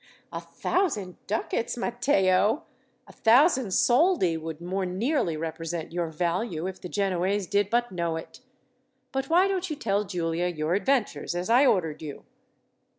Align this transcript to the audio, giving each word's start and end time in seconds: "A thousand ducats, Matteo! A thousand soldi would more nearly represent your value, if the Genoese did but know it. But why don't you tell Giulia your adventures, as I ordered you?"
"A 0.31 0.39
thousand 0.39 1.17
ducats, 1.27 1.77
Matteo! 1.77 2.63
A 3.07 3.11
thousand 3.13 3.69
soldi 3.71 4.35
would 4.35 4.59
more 4.59 4.83
nearly 4.83 5.37
represent 5.37 5.91
your 5.91 6.07
value, 6.07 6.65
if 6.65 6.81
the 6.81 6.89
Genoese 6.89 7.45
did 7.45 7.69
but 7.69 7.91
know 7.91 8.15
it. 8.15 8.39
But 9.11 9.29
why 9.29 9.47
don't 9.47 9.69
you 9.69 9.75
tell 9.75 10.03
Giulia 10.05 10.47
your 10.47 10.73
adventures, 10.73 11.35
as 11.35 11.51
I 11.51 11.67
ordered 11.67 12.01
you?" 12.01 12.25